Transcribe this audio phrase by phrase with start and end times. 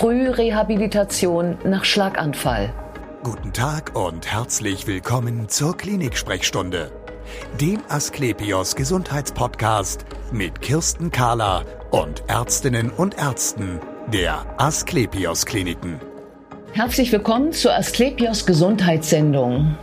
[0.00, 2.72] Frührehabilitation nach Schlaganfall.
[3.22, 6.90] Guten Tag und herzlich willkommen zur Klinik-Sprechstunde,
[7.60, 13.78] dem Asklepios Gesundheitspodcast mit Kirsten Kahler und Ärztinnen und Ärzten
[14.10, 16.00] der Asklepios Kliniken.
[16.72, 19.76] Herzlich willkommen zur Asklepios Gesundheitssendung.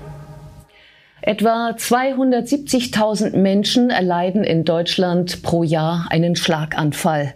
[1.28, 7.34] Etwa 270.000 Menschen erleiden in Deutschland pro Jahr einen Schlaganfall.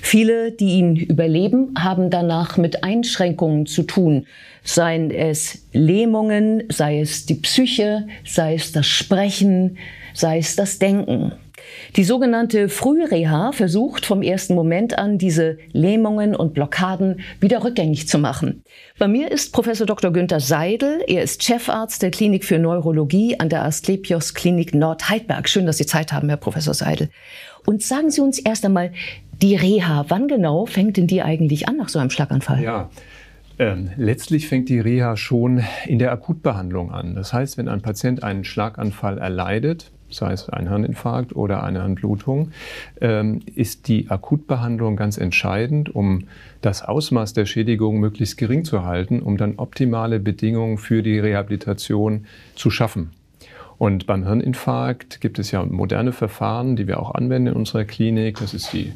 [0.00, 4.28] Viele, die ihn überleben, haben danach mit Einschränkungen zu tun.
[4.62, 9.76] Seien es Lähmungen, sei es die Psyche, sei es das Sprechen,
[10.14, 11.32] sei es das Denken.
[11.96, 18.18] Die sogenannte Frühreha versucht vom ersten Moment an, diese Lähmungen und Blockaden wieder rückgängig zu
[18.18, 18.62] machen.
[18.98, 20.12] Bei mir ist Professor Dr.
[20.12, 21.02] Günther Seidel.
[21.06, 25.48] Er ist Chefarzt der Klinik für Neurologie an der Asklepios Klinik Nordheidberg.
[25.48, 27.10] Schön, dass Sie Zeit haben, Herr Professor Seidel.
[27.66, 28.92] Und sagen Sie uns erst einmal,
[29.40, 32.62] die Reha, wann genau fängt denn die eigentlich an nach so einem Schlaganfall?
[32.62, 32.90] Ja,
[33.58, 37.14] ähm, letztlich fängt die Reha schon in der Akutbehandlung an.
[37.14, 42.50] Das heißt, wenn ein Patient einen Schlaganfall erleidet, sei es ein Hirninfarkt oder eine Hirnblutung,
[43.00, 46.24] ähm, ist die Akutbehandlung ganz entscheidend, um
[46.60, 52.26] das Ausmaß der Schädigung möglichst gering zu halten, um dann optimale Bedingungen für die Rehabilitation
[52.54, 53.10] zu schaffen.
[53.78, 58.38] Und beim Hirninfarkt gibt es ja moderne Verfahren, die wir auch anwenden in unserer Klinik.
[58.38, 58.92] Das ist die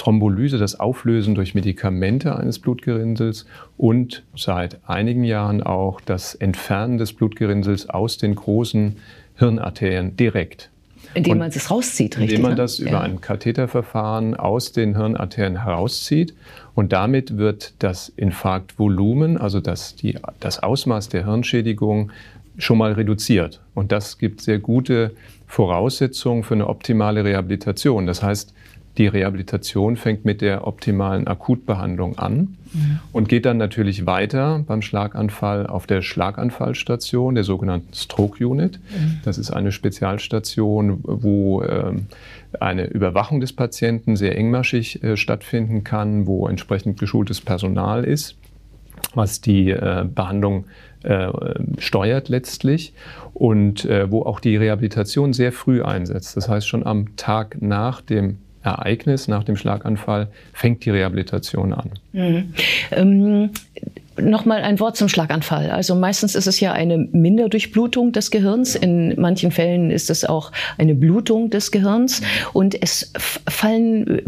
[0.00, 3.44] Thrombolyse, das Auflösen durch Medikamente eines Blutgerinnsels
[3.76, 8.96] und seit einigen Jahren auch das Entfernen des Blutgerinnsels aus den großen
[9.40, 10.70] Hirnarterien direkt.
[11.14, 12.36] Indem man es rauszieht, richtig?
[12.36, 12.56] Indem man ne?
[12.56, 12.88] das ne?
[12.88, 13.00] über ja.
[13.00, 16.34] ein Katheterverfahren aus den Hirnarterien herauszieht.
[16.74, 22.12] Und damit wird das Infarktvolumen, also das, die, das Ausmaß der Hirnschädigung,
[22.58, 23.60] schon mal reduziert.
[23.74, 25.12] Und das gibt sehr gute
[25.46, 28.06] Voraussetzungen für eine optimale Rehabilitation.
[28.06, 28.54] Das heißt,
[29.00, 33.00] die Rehabilitation fängt mit der optimalen Akutbehandlung an mhm.
[33.12, 38.78] und geht dann natürlich weiter beim Schlaganfall auf der Schlaganfallstation, der sogenannten Stroke Unit.
[38.78, 39.20] Mhm.
[39.24, 42.08] Das ist eine Spezialstation, wo ähm,
[42.60, 48.36] eine Überwachung des Patienten sehr engmaschig äh, stattfinden kann, wo entsprechend geschultes Personal ist,
[49.14, 50.66] was die äh, Behandlung
[51.04, 51.30] äh,
[51.78, 52.92] steuert letztlich
[53.32, 56.36] und äh, wo auch die Rehabilitation sehr früh einsetzt.
[56.36, 61.90] Das heißt, schon am Tag nach dem Ereignis, nach dem Schlaganfall, fängt die Rehabilitation an.
[62.12, 62.54] Mhm.
[62.90, 63.50] Ähm,
[64.22, 65.70] Nochmal ein Wort zum Schlaganfall.
[65.70, 68.74] Also meistens ist es ja eine Minderdurchblutung des Gehirns.
[68.74, 72.22] In manchen Fällen ist es auch eine Blutung des Gehirns.
[72.52, 73.12] Und es
[73.48, 74.22] fallen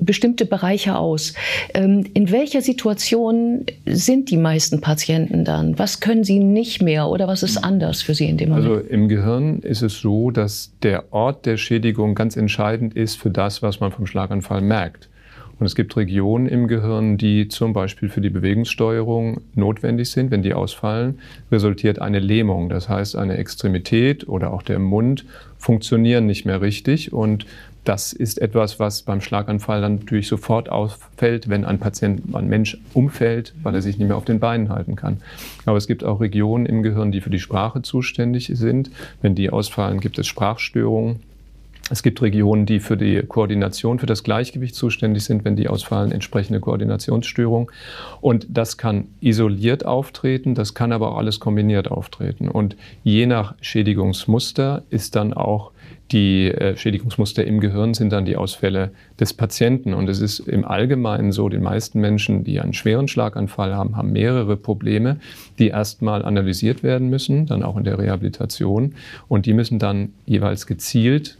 [0.00, 1.34] bestimmte Bereiche aus.
[1.74, 5.78] Ähm, in welcher Situation sind die meisten Patienten dann?
[5.78, 8.68] Was können sie nicht mehr oder was ist anders für sie in dem Moment?
[8.68, 13.30] Also im Gehirn ist es so, dass der Ort der Schädigung ganz entscheidend ist für
[13.30, 15.07] das, was man vom Schlaganfall merkt.
[15.58, 20.30] Und es gibt Regionen im Gehirn, die zum Beispiel für die Bewegungssteuerung notwendig sind.
[20.30, 21.18] Wenn die ausfallen,
[21.50, 22.68] resultiert eine Lähmung.
[22.68, 25.24] Das heißt, eine Extremität oder auch der Mund
[25.58, 27.12] funktionieren nicht mehr richtig.
[27.12, 27.44] Und
[27.88, 32.76] das ist etwas, was beim Schlaganfall dann natürlich sofort auffällt, wenn ein Patient, ein Mensch
[32.92, 35.22] umfällt, weil er sich nicht mehr auf den Beinen halten kann.
[35.64, 38.90] Aber es gibt auch Regionen im Gehirn, die für die Sprache zuständig sind.
[39.22, 41.20] Wenn die ausfallen, gibt es Sprachstörungen.
[41.90, 46.12] Es gibt Regionen, die für die Koordination, für das Gleichgewicht zuständig sind, wenn die ausfallen,
[46.12, 47.70] entsprechende Koordinationsstörung.
[48.20, 52.48] Und das kann isoliert auftreten, das kann aber auch alles kombiniert auftreten.
[52.48, 55.72] Und je nach Schädigungsmuster ist dann auch
[56.12, 59.92] die äh, Schädigungsmuster im Gehirn sind dann die Ausfälle des Patienten.
[59.92, 64.12] Und es ist im Allgemeinen so, die meisten Menschen, die einen schweren Schlaganfall haben, haben
[64.12, 65.18] mehrere Probleme,
[65.58, 68.94] die erstmal analysiert werden müssen, dann auch in der Rehabilitation.
[69.28, 71.36] Und die müssen dann jeweils gezielt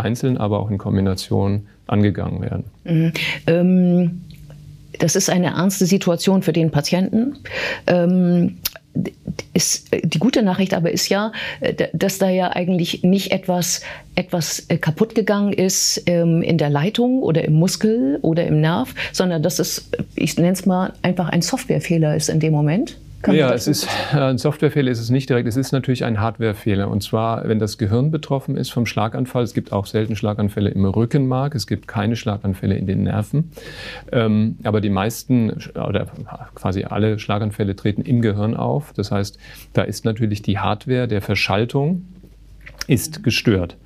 [0.00, 2.64] einzeln, aber auch in Kombination angegangen werden.
[2.84, 3.12] Mhm.
[3.46, 4.20] Ähm,
[4.98, 7.38] das ist eine ernste Situation für den Patienten.
[7.86, 8.58] Ähm,
[9.52, 13.82] ist, die gute Nachricht aber ist ja, äh, dass da ja eigentlich nicht etwas,
[14.14, 18.94] etwas äh, kaputt gegangen ist ähm, in der Leitung oder im Muskel oder im Nerv,
[19.12, 22.96] sondern dass es, ich nenne es mal, einfach ein Softwarefehler ist in dem Moment.
[23.22, 25.46] Kann ja, es ist ein Softwarefehler ist es nicht direkt.
[25.46, 26.88] Es ist natürlich ein Hardwarefehler.
[26.88, 29.42] Und zwar, wenn das Gehirn betroffen ist vom Schlaganfall.
[29.42, 31.54] Es gibt auch selten Schlaganfälle im Rückenmark.
[31.54, 33.50] Es gibt keine Schlaganfälle in den Nerven.
[34.10, 36.06] Ähm, aber die meisten oder
[36.54, 38.94] quasi alle Schlaganfälle treten im Gehirn auf.
[38.94, 39.38] Das heißt,
[39.74, 42.06] da ist natürlich die Hardware der Verschaltung
[42.86, 43.76] ist gestört.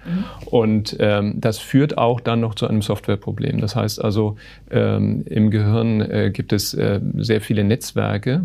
[0.47, 3.61] Und ähm, das führt auch dann noch zu einem Softwareproblem.
[3.61, 4.37] Das heißt also,
[4.71, 8.43] ähm, im Gehirn äh, gibt es äh, sehr viele Netzwerke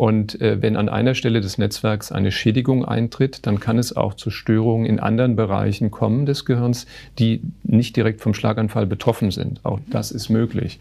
[0.00, 4.14] und äh, wenn an einer Stelle des Netzwerks eine Schädigung eintritt, dann kann es auch
[4.14, 6.86] zu Störungen in anderen Bereichen kommen des Gehirns,
[7.18, 9.60] die nicht direkt vom Schlaganfall betroffen sind.
[9.62, 10.80] Auch das ist möglich.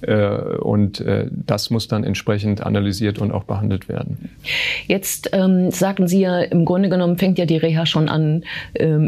[0.00, 0.28] Äh,
[0.60, 4.30] und äh, das muss dann entsprechend analysiert und auch behandelt werden.
[4.86, 8.44] Jetzt ähm, sagen Sie ja, im Grunde genommen fängt ja die Reha schon an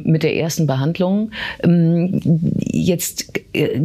[0.04, 1.31] mit der ersten Behandlung.
[1.62, 2.20] Ähm,
[2.72, 3.81] jetzt äh,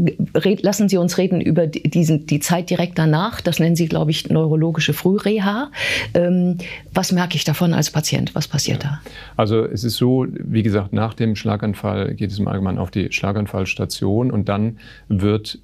[0.62, 3.42] lassen Sie uns reden über diesen, die Zeit direkt danach.
[3.42, 5.72] Das nennen Sie, glaube ich, neurologische Frühreha.
[6.14, 6.58] Ähm,
[6.94, 8.36] was merke ich davon als Patient?
[8.36, 9.02] Was passiert ja.
[9.04, 9.12] da?
[9.38, 13.12] Also es ist so, wie gesagt, nach dem Schlaganfall geht es im Allgemeinen auf die
[13.12, 15.60] Schlaganfallstation und dann wird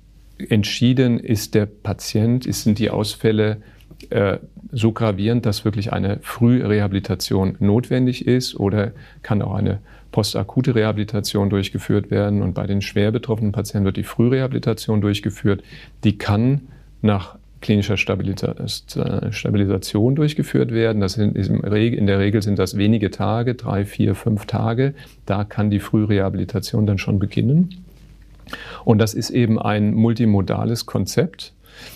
[0.49, 3.57] entschieden, ist der Patient, sind die Ausfälle
[4.09, 4.37] äh,
[4.71, 8.91] so gravierend, dass wirklich eine Frührehabilitation notwendig ist oder
[9.21, 9.79] kann auch eine
[10.11, 12.41] postakute Rehabilitation durchgeführt werden.
[12.41, 15.63] Und bei den schwer betroffenen Patienten wird die Frührehabilitation durchgeführt.
[16.03, 16.61] Die kann
[17.01, 21.01] nach klinischer Stabilisation durchgeführt werden.
[21.01, 24.93] Das sind in der Regel sind das wenige Tage, drei, vier, fünf Tage.
[25.25, 27.83] Da kann die Frührehabilitation dann schon beginnen.
[28.85, 31.53] Und das ist eben ein multimodales Konzept.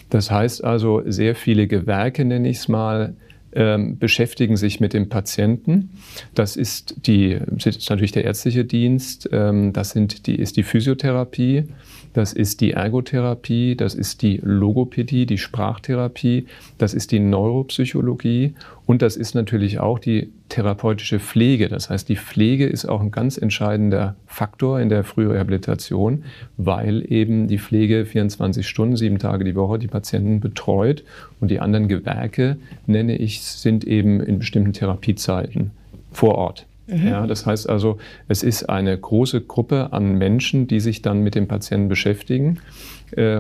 [0.10, 3.16] Das heißt also, sehr viele Gewerke, nenne ich es mal,
[3.54, 5.90] ähm, beschäftigen sich mit dem Patienten.
[6.34, 11.66] Das ist, die, ist natürlich der ärztliche Dienst, ähm, das sind die, ist die Physiotherapie,
[12.14, 16.46] das ist die Ergotherapie, das ist die Logopädie, die Sprachtherapie,
[16.78, 18.56] das ist die Neuropsychologie
[18.86, 21.70] und das ist natürlich auch die therapeutische Pflege.
[21.70, 26.26] Das heißt, die Pflege ist auch ein ganz entscheidender Faktor in der Frührehabilitation,
[26.58, 31.06] weil eben die Pflege 24 Stunden, sieben Tage die Woche die Patienten betreut
[31.40, 35.72] und die anderen Gewerke, nenne ich, sind eben in bestimmten Therapiezeiten
[36.12, 36.68] vor Ort.
[36.88, 37.08] Mhm.
[37.08, 37.98] Ja, das heißt also,
[38.28, 42.60] es ist eine große Gruppe an Menschen, die sich dann mit dem Patienten beschäftigen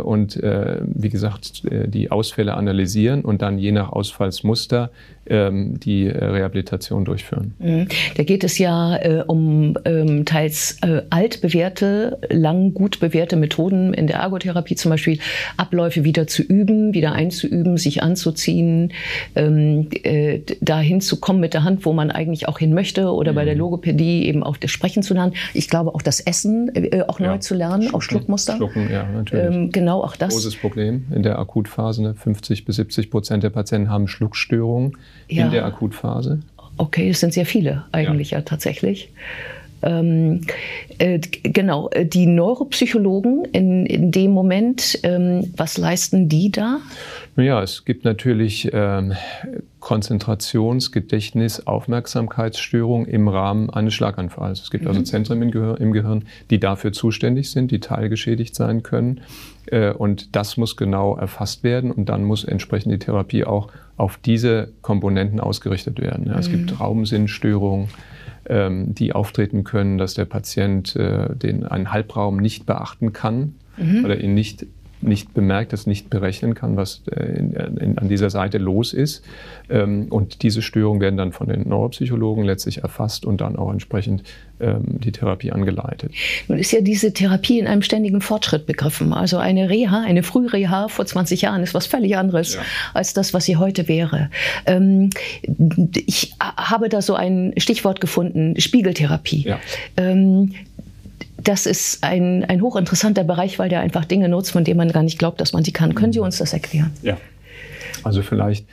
[0.03, 4.91] und äh, wie gesagt äh, die Ausfälle analysieren und dann je nach Ausfallsmuster
[5.27, 7.53] ähm, die Rehabilitation durchführen.
[7.59, 7.87] Mhm.
[8.17, 10.77] Da geht es ja um ähm, teils
[11.09, 15.19] altbewährte, lang gut bewährte Methoden in der Ergotherapie, zum Beispiel
[15.57, 18.91] Abläufe wieder zu üben, wieder einzuüben, sich anzuziehen,
[19.35, 19.89] ähm,
[20.59, 23.35] dahin zu kommen mit der Hand, wo man eigentlich auch hin möchte oder mhm.
[23.35, 23.61] bei der mhm.
[23.61, 25.33] Logopädie eben auch das Sprechen zu lernen.
[25.53, 26.71] Ich glaube auch das Essen
[27.07, 27.39] auch neu ja.
[27.39, 28.55] zu lernen, Schlucken, auch Schluckmuster.
[28.57, 30.33] Schlucken, ja, natürlich genau auch das.
[30.33, 32.15] Großes Problem in der Akutphase.
[32.15, 32.65] 50 ne?
[32.65, 34.97] bis 70 Prozent der Patienten haben Schluckstörungen
[35.27, 35.45] ja.
[35.45, 36.39] in der Akutphase.
[36.77, 39.11] Okay, das sind sehr viele eigentlich ja, ja tatsächlich.
[39.83, 40.41] Ähm,
[40.99, 46.79] äh, genau, äh, die Neuropsychologen in, in dem Moment, ähm, was leisten die da?
[47.37, 49.13] Ja, es gibt natürlich ähm,
[49.79, 54.61] Konzentrations-, Gedächtnis-, Aufmerksamkeitsstörungen im Rahmen eines Schlaganfalls.
[54.61, 55.03] Es gibt also mhm.
[55.03, 59.21] also Zentren im Gehirn, im Gehirn, die dafür zuständig sind, die teilgeschädigt sein können.
[59.67, 64.17] Äh, und das muss genau erfasst werden und dann muss entsprechend die Therapie auch auf
[64.17, 66.27] diese Komponenten ausgerichtet werden.
[66.27, 66.67] Ja, es mhm.
[66.67, 67.89] gibt Raumsinnstörungen
[68.49, 74.03] ähm, die auftreten können, dass der Patient äh, den einen Halbraum nicht beachten kann mhm.
[74.03, 74.65] oder ihn nicht
[75.03, 79.23] nicht bemerkt, das nicht berechnen kann, was äh, in, in, an dieser Seite los ist.
[79.69, 84.23] Ähm, und diese Störungen werden dann von den Neuropsychologen letztlich erfasst und dann auch entsprechend
[84.59, 86.13] ähm, die Therapie angeleitet.
[86.47, 89.13] Nun ist ja diese Therapie in einem ständigen Fortschritt begriffen.
[89.13, 92.61] Also eine Reha, eine Frühreha vor 20 Jahren ist was völlig anderes ja.
[92.93, 94.29] als das, was sie heute wäre.
[94.65, 95.09] Ähm,
[95.95, 99.43] ich habe da so ein Stichwort gefunden, Spiegeltherapie.
[99.43, 99.59] Ja
[101.43, 105.03] das ist ein, ein hochinteressanter Bereich, weil der einfach Dinge nutzt, von denen man gar
[105.03, 105.95] nicht glaubt, dass man sie kann.
[105.95, 106.91] Können Sie uns das erklären?
[107.01, 107.17] Ja.
[108.03, 108.67] Also vielleicht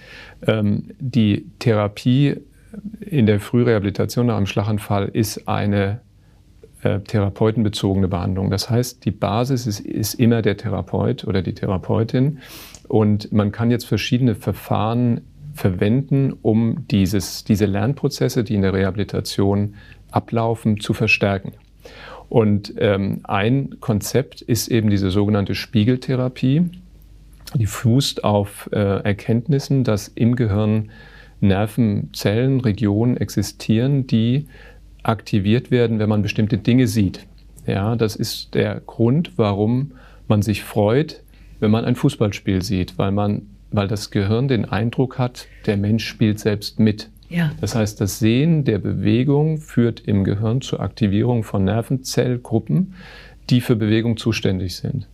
[0.47, 2.37] ähm, die Therapie
[3.01, 6.01] in der Frührehabilitation nach einem Schlaganfall ist eine
[6.82, 8.51] äh, therapeutenbezogene Behandlung.
[8.51, 12.39] Das heißt, die Basis ist, ist immer der Therapeut oder die Therapeutin.
[12.87, 15.22] Und man kann jetzt verschiedene Verfahren
[15.55, 19.75] verwenden, um dieses, diese Lernprozesse, die in der Rehabilitation
[20.10, 21.53] ablaufen, zu verstärken.
[22.29, 26.63] Und ähm, ein Konzept ist eben diese sogenannte Spiegeltherapie.
[27.55, 30.91] Die fußt auf äh, Erkenntnissen, dass im Gehirn
[31.41, 34.47] Nervenzellen, Regionen existieren, die
[35.03, 37.27] aktiviert werden, wenn man bestimmte Dinge sieht.
[37.67, 39.93] Ja, das ist der Grund, warum
[40.27, 41.23] man sich freut,
[41.61, 46.06] wenn man ein Fußballspiel sieht, weil man, weil das Gehirn den Eindruck hat, der Mensch
[46.06, 47.11] spielt selbst mit.
[47.29, 47.53] Ja.
[47.61, 52.94] Das heißt, das Sehen der Bewegung führt im Gehirn zur Aktivierung von Nervenzellgruppen,
[53.51, 55.08] die für Bewegung zuständig sind.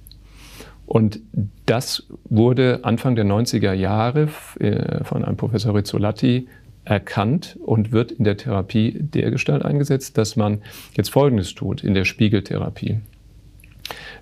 [0.87, 1.21] Und
[1.67, 4.29] das wurde Anfang der 90er Jahre
[4.61, 6.47] äh, von einem Professor Rizzolatti
[6.85, 10.61] erkannt und wird in der Therapie dergestalt eingesetzt, dass man
[10.95, 12.99] jetzt Folgendes tut in der Spiegeltherapie.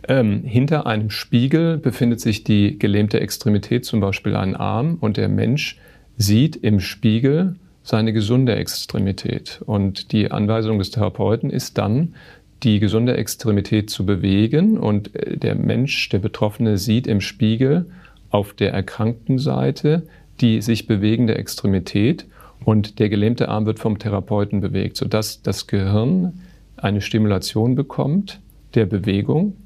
[0.09, 5.29] Ähm, hinter einem Spiegel befindet sich die gelähmte Extremität, zum Beispiel ein Arm, und der
[5.29, 5.79] Mensch
[6.17, 9.61] sieht im Spiegel seine gesunde Extremität.
[9.67, 12.15] Und die Anweisung des Therapeuten ist dann,
[12.63, 14.79] die gesunde Extremität zu bewegen.
[14.79, 17.87] Und äh, der Mensch, der Betroffene, sieht im Spiegel
[18.31, 20.05] auf der erkrankten Seite
[20.43, 22.27] die sich bewegende Extremität
[22.65, 26.41] und der gelähmte Arm wird vom Therapeuten bewegt, sodass das Gehirn
[26.77, 28.41] eine Stimulation bekommt
[28.75, 29.57] der Bewegung.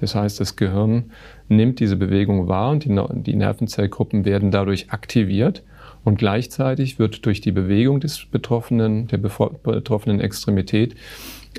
[0.00, 1.10] Das heißt, das Gehirn
[1.48, 5.62] nimmt diese Bewegung wahr und die, die Nervenzellgruppen werden dadurch aktiviert.
[6.04, 10.94] Und gleichzeitig wird durch die Bewegung des Betroffenen, der betroffenen Extremität,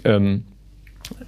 [0.03, 0.43] ähm,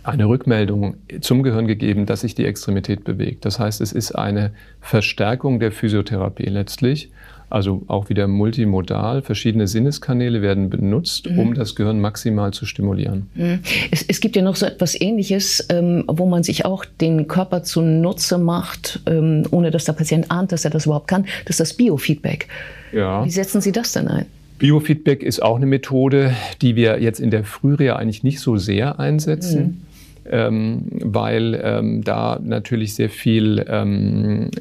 [0.04, 3.46] eine Rückmeldung zum Gehirn gegeben, dass sich die Extremität bewegt.
[3.46, 7.12] Das heißt, es ist eine Verstärkung der Physiotherapie letztlich.
[7.50, 9.22] Also auch wieder multimodal.
[9.22, 11.40] Verschiedene Sinneskanäle werden benutzt, mhm.
[11.40, 13.28] um das Gehirn maximal zu stimulieren.
[13.36, 13.60] Mhm.
[13.90, 17.64] Es, es, gibt ja noch so etwas Ähnliches, ähm, wo man sich auch den Körper
[17.64, 21.26] zunutze macht, ähm, ohne dass der Patient ahnt, dass er das überhaupt kann.
[21.46, 22.48] Das ist das Biofeedback.
[22.92, 23.24] Ja.
[23.24, 24.26] Wie setzen Sie das denn ein?
[24.60, 29.00] Biofeedback ist auch eine Methode, die wir jetzt in der Frühreha eigentlich nicht so sehr
[29.00, 29.64] einsetzen.
[29.64, 29.82] Mhm.
[30.30, 34.52] Ähm, weil ähm, da natürlich sehr viel ähm,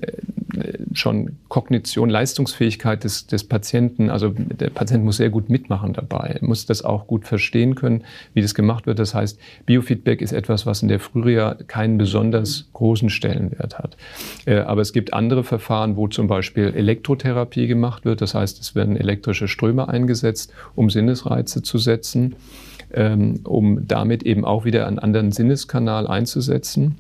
[0.98, 6.66] schon Kognition, Leistungsfähigkeit des, des Patienten, also der Patient muss sehr gut mitmachen dabei, muss
[6.66, 8.98] das auch gut verstehen können, wie das gemacht wird.
[8.98, 13.96] Das heißt, Biofeedback ist etwas, was in der Frühreha keinen besonders großen Stellenwert hat.
[14.44, 18.20] Äh, aber es gibt andere Verfahren, wo zum Beispiel Elektrotherapie gemacht wird.
[18.20, 22.36] Das heißt, es werden elektrische Ströme eingesetzt, um Sinnesreize zu setzen,
[22.92, 26.96] ähm, um damit eben auch wieder einen anderen Sinneskanal einzusetzen.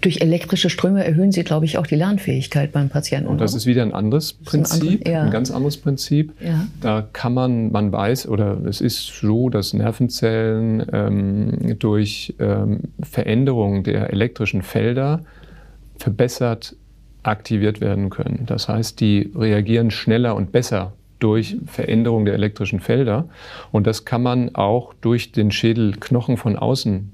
[0.00, 3.28] Durch elektrische Ströme erhöhen Sie, glaube ich, auch die Lernfähigkeit beim Patienten.
[3.28, 5.22] Und das ist wieder ein anderes Prinzip, ein, andere, ja.
[5.22, 6.32] ein, ganz anderes Prinzip.
[6.40, 6.66] Ja.
[6.80, 13.82] Da kann man, man weiß, oder es ist so, dass Nervenzellen ähm, durch ähm, Veränderung
[13.84, 15.20] der elektrischen Felder
[15.98, 16.76] verbessert
[17.22, 18.44] aktiviert werden können.
[18.46, 23.28] Das heißt, die reagieren schneller und besser durch Veränderung der elektrischen Felder.
[23.72, 27.12] Und das kann man auch durch den Schädelknochen von außen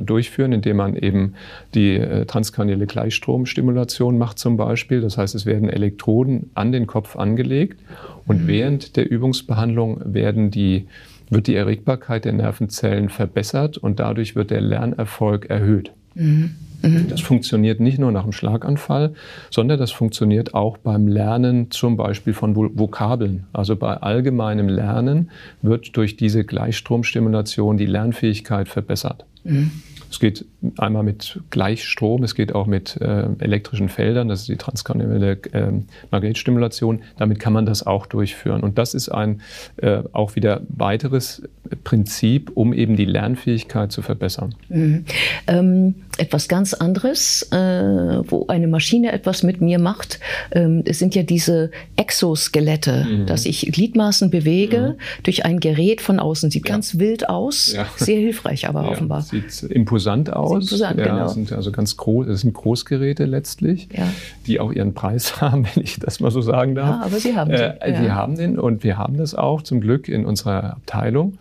[0.00, 1.34] durchführen, indem man eben
[1.74, 5.00] die äh, transkranielle Gleichstromstimulation macht zum Beispiel.
[5.00, 7.80] Das heißt, es werden Elektroden an den Kopf angelegt
[8.26, 8.46] und mhm.
[8.48, 10.86] während der Übungsbehandlung werden die,
[11.30, 15.92] wird die Erregbarkeit der Nervenzellen verbessert und dadurch wird der Lernerfolg erhöht.
[16.14, 16.54] Mhm.
[16.86, 17.08] Mhm.
[17.08, 19.14] Das funktioniert nicht nur nach einem Schlaganfall,
[19.50, 23.44] sondern das funktioniert auch beim Lernen zum Beispiel von Vokabeln.
[23.52, 25.30] Also bei allgemeinem Lernen
[25.62, 29.24] wird durch diese Gleichstromstimulation die Lernfähigkeit verbessert.
[29.44, 29.70] Mhm.
[30.10, 30.44] Es geht
[30.78, 35.72] einmal mit Gleichstrom, es geht auch mit äh, elektrischen Feldern, das ist die transkranielle äh,
[36.10, 37.02] Magnetstimulation.
[37.18, 38.62] Damit kann man das auch durchführen.
[38.62, 39.40] Und das ist ein
[39.78, 41.42] äh, auch wieder weiteres
[41.84, 44.54] Prinzip, um eben die Lernfähigkeit zu verbessern.
[44.68, 45.04] Mhm.
[45.46, 50.20] Ähm, etwas ganz anderes, äh, wo eine Maschine etwas mit mir macht,
[50.52, 53.26] ähm, es sind ja diese Exoskelette, mhm.
[53.26, 55.22] dass ich Gliedmaßen bewege mhm.
[55.24, 56.50] durch ein Gerät von außen.
[56.50, 56.74] Sieht ja.
[56.74, 57.86] ganz wild aus, ja.
[57.96, 59.22] sehr hilfreich aber ja, offenbar.
[59.22, 59.52] Sieht
[59.96, 60.64] imposant aus.
[60.64, 61.28] Imposant, ja, genau.
[61.28, 64.06] sind also ganz groß, das sind Großgeräte letztlich, ja.
[64.46, 67.00] die auch ihren Preis haben, wenn ich das mal so sagen darf.
[67.00, 67.60] Ja, aber sie haben den.
[67.60, 71.38] Äh, Wir haben den und wir haben das auch zum Glück in unserer Abteilung.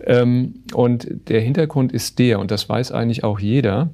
[0.00, 3.88] Ähm, und der Hintergrund ist der, und das weiß eigentlich auch jeder,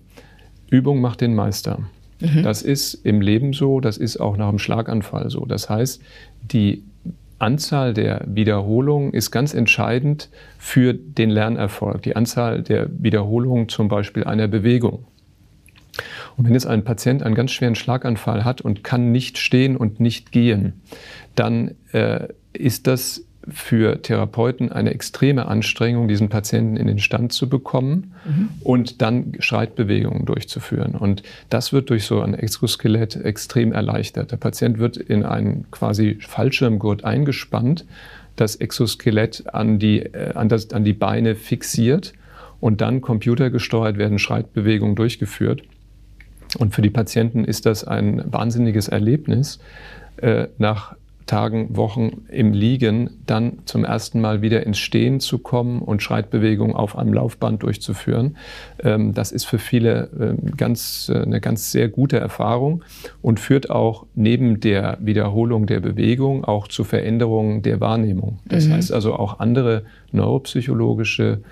[0.68, 1.78] Übung macht den Meister.
[2.20, 2.42] Mhm.
[2.42, 5.46] Das ist im Leben so, das ist auch nach einem Schlaganfall so.
[5.46, 6.02] Das heißt,
[6.52, 6.84] die
[7.40, 10.28] Anzahl der Wiederholungen ist ganz entscheidend
[10.58, 12.02] für den Lernerfolg.
[12.02, 15.06] Die Anzahl der Wiederholungen zum Beispiel einer Bewegung.
[16.36, 20.00] Und wenn jetzt ein Patient einen ganz schweren Schlaganfall hat und kann nicht stehen und
[20.00, 20.80] nicht gehen,
[21.34, 27.48] dann äh, ist das für Therapeuten eine extreme Anstrengung, diesen Patienten in den Stand zu
[27.48, 28.48] bekommen mhm.
[28.60, 30.94] und dann Schreitbewegungen durchzuführen.
[30.94, 34.32] Und das wird durch so ein Exoskelett extrem erleichtert.
[34.32, 37.84] Der Patient wird in einen quasi Fallschirmgurt eingespannt,
[38.36, 42.12] das Exoskelett an die, äh, an, das, an die Beine fixiert
[42.60, 45.62] und dann computergesteuert werden Schreitbewegungen durchgeführt.
[46.58, 49.60] Und für die Patienten ist das ein wahnsinniges Erlebnis,
[50.16, 50.96] äh, nach
[51.30, 56.74] Tagen, Wochen im Liegen dann zum ersten Mal wieder ins Stehen zu kommen und Schreitbewegungen
[56.74, 58.36] auf einem Laufband durchzuführen.
[58.82, 62.82] Ähm, das ist für viele ähm, ganz, äh, eine ganz sehr gute Erfahrung
[63.22, 68.40] und führt auch neben der Wiederholung der Bewegung auch zu Veränderungen der Wahrnehmung.
[68.46, 68.72] Das mhm.
[68.72, 71.42] heißt also auch andere neuropsychologische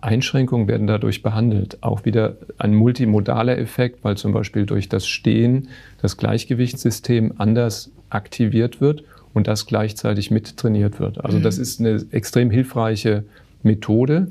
[0.00, 1.78] Einschränkungen werden dadurch behandelt.
[1.82, 5.68] Auch wieder ein multimodaler Effekt, weil zum Beispiel durch das Stehen
[6.02, 11.24] das Gleichgewichtssystem anders aktiviert wird und das gleichzeitig mit trainiert wird.
[11.24, 13.24] Also das ist eine extrem hilfreiche
[13.62, 14.28] Methode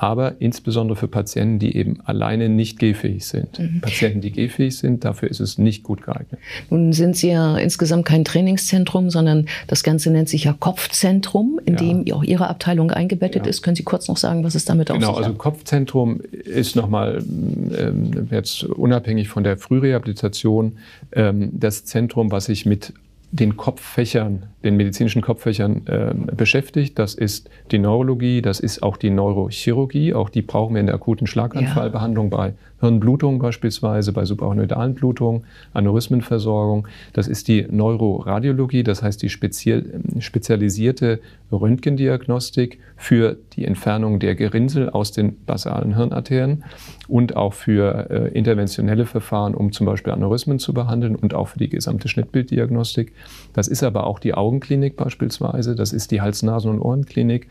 [0.00, 3.58] aber insbesondere für Patienten, die eben alleine nicht gehfähig sind.
[3.58, 3.82] Mhm.
[3.82, 6.40] Patienten, die gehfähig sind, dafür ist es nicht gut geeignet.
[6.70, 11.74] Nun sind Sie ja insgesamt kein Trainingszentrum, sondern das Ganze nennt sich ja Kopfzentrum, in
[11.74, 11.80] ja.
[11.80, 13.50] dem auch Ihre Abteilung eingebettet ja.
[13.50, 13.60] ist.
[13.60, 15.22] Können Sie kurz noch sagen, was es damit auf genau, sich hat?
[15.24, 20.78] Genau, also Kopfzentrum ist nochmal ähm, jetzt unabhängig von der Frührehabilitation
[21.12, 22.94] ähm, das Zentrum, was sich mit
[23.32, 26.98] den Kopffächern, den medizinischen Kopffächern äh, beschäftigt.
[26.98, 30.14] Das ist die Neurologie, das ist auch die Neurochirurgie.
[30.14, 32.36] Auch die brauchen wir in der akuten Schlaganfallbehandlung ja.
[32.36, 35.44] bei Hirnblutung beispielsweise, bei subarachnoidalen Blutungen,
[35.74, 36.88] Aneurysmenversorgung.
[37.12, 41.20] Das ist die Neuroradiologie, das heißt die spezialisierte
[41.52, 46.64] Röntgendiagnostik für die Entfernung der Gerinnsel aus den basalen Hirnarterien
[47.06, 51.58] und auch für äh, interventionelle Verfahren, um zum Beispiel Aneurysmen zu behandeln und auch für
[51.58, 53.12] die gesamte Schnittbilddiagnostik.
[53.52, 57.48] Das ist aber auch die Augenklinik beispielsweise, das ist die Hals-Nasen- und Ohrenklinik.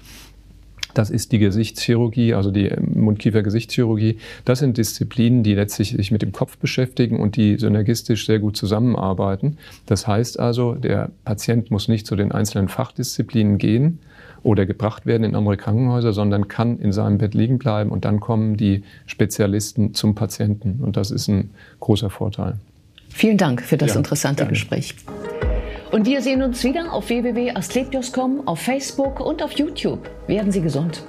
[0.94, 4.18] Das ist die Gesichtschirurgie, also die Mundkiefer-Gesichtschirurgie.
[4.44, 8.58] Das sind Disziplinen, die letztlich sich mit dem Kopf beschäftigen und die synergistisch sehr gut
[8.58, 9.58] zusammenarbeiten.
[9.86, 14.00] Das heißt also, der Patient muss nicht zu den einzelnen Fachdisziplinen gehen
[14.42, 18.20] oder gebracht werden in andere Krankenhäuser, sondern kann in seinem Bett liegen bleiben und dann
[18.20, 20.80] kommen die Spezialisten zum Patienten.
[20.82, 22.56] Und das ist ein großer Vorteil.
[23.10, 24.54] Vielen Dank für das ja, interessante danke.
[24.54, 24.96] Gespräch.
[25.92, 30.10] Und wir sehen uns wieder auf www.asklepios.com, auf Facebook und auf YouTube.
[30.28, 31.04] Werden Sie gesund.